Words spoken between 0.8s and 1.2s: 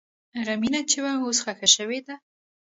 چې وه،